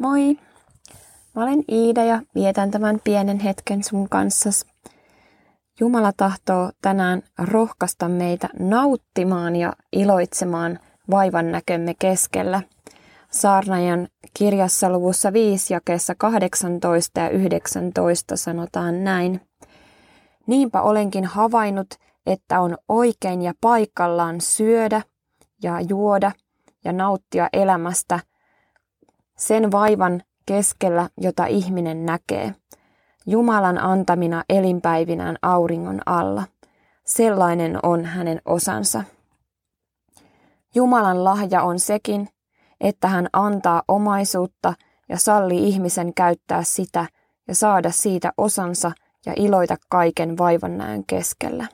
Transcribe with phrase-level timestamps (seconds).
[0.00, 0.38] Moi!
[1.36, 4.50] Mä olen Iida ja vietän tämän pienen hetken sun kanssa.
[5.80, 10.78] Jumala tahtoo tänään rohkaista meitä nauttimaan ja iloitsemaan
[11.10, 12.62] vaivan näkömme keskellä.
[13.30, 19.40] Saarnajan kirjassa luvussa 5 jakeessa 18 ja 19 sanotaan näin.
[20.46, 21.94] Niinpä olenkin havainnut,
[22.26, 25.02] että on oikein ja paikallaan syödä
[25.62, 26.32] ja juoda
[26.84, 28.20] ja nauttia elämästä
[29.40, 32.54] sen vaivan keskellä, jota ihminen näkee.
[33.26, 36.42] Jumalan antamina elinpäivinään auringon alla.
[37.06, 39.04] Sellainen on hänen osansa.
[40.74, 42.28] Jumalan lahja on sekin,
[42.80, 44.74] että hän antaa omaisuutta
[45.08, 47.06] ja sallii ihmisen käyttää sitä
[47.48, 48.92] ja saada siitä osansa
[49.26, 51.66] ja iloita kaiken vaivannäön keskellä.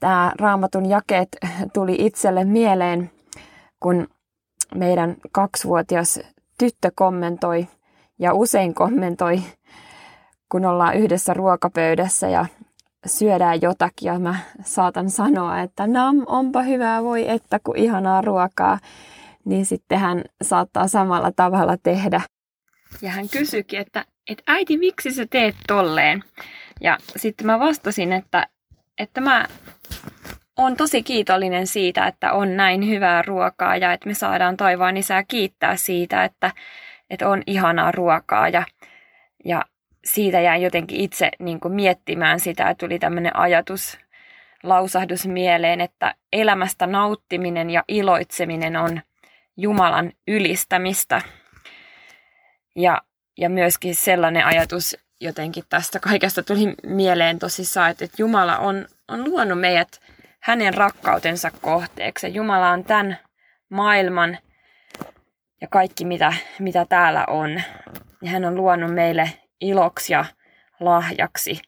[0.00, 1.28] Tämä raamatun jakeet
[1.72, 3.10] tuli itselle mieleen,
[3.82, 4.08] kun
[4.74, 6.20] meidän kaksivuotias
[6.58, 7.68] tyttö kommentoi
[8.18, 9.42] ja usein kommentoi,
[10.48, 12.46] kun ollaan yhdessä ruokapöydässä ja
[13.06, 18.78] syödään jotakin ja mä saatan sanoa, että nam, onpa hyvää, voi että kun ihanaa ruokaa,
[19.44, 22.20] niin sitten hän saattaa samalla tavalla tehdä.
[23.02, 26.24] Ja hän kysyikin, että, että äiti, miksi sä teet tolleen?
[26.80, 28.46] Ja sitten mä vastasin, että,
[28.98, 29.46] että mä
[30.64, 35.24] on tosi kiitollinen siitä, että on näin hyvää ruokaa ja että me saadaan taivaan isää
[35.28, 36.50] kiittää siitä, että,
[37.10, 38.64] että on ihanaa ruokaa ja,
[39.44, 39.64] ja
[40.04, 43.98] siitä jäin jotenkin itse niin kuin miettimään sitä, että tuli tämmöinen ajatus,
[44.62, 49.00] lausahdus mieleen, että elämästä nauttiminen ja iloitseminen on
[49.56, 51.22] Jumalan ylistämistä.
[52.76, 53.02] Ja,
[53.38, 59.24] ja myöskin sellainen ajatus jotenkin tästä kaikesta tuli mieleen tosissaan, että, että Jumala on, on
[59.24, 60.00] luonut meidät
[60.42, 62.34] hänen rakkautensa kohteeksi.
[62.34, 63.18] Jumala on tämän
[63.70, 64.38] maailman
[65.60, 67.62] ja kaikki mitä, mitä täällä on.
[68.22, 70.24] Ja hän on luonut meille iloksi ja
[70.80, 71.60] lahjaksi.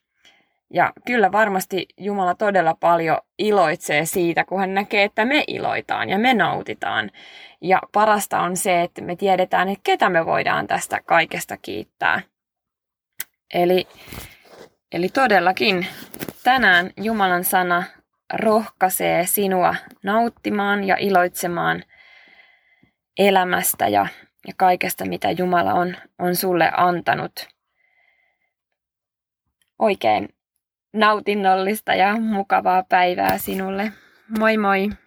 [0.75, 6.19] Ja kyllä varmasti Jumala todella paljon iloitsee siitä, kun hän näkee, että me iloitaan ja
[6.19, 7.11] me nautitaan.
[7.61, 12.23] Ja parasta on se, että me tiedetään, että ketä me voidaan tästä kaikesta kiittää.
[13.55, 13.89] Eli,
[14.93, 15.87] eli todellakin
[16.43, 17.83] tänään Jumalan sana
[18.33, 21.85] rohkaisee sinua nauttimaan ja iloitsemaan
[23.19, 24.07] elämästä ja,
[24.47, 27.49] ja kaikesta, mitä Jumala on, on sulle antanut.
[29.79, 30.29] Oikein
[30.93, 33.93] nautinnollista ja mukavaa päivää sinulle.
[34.39, 35.04] Moi moi!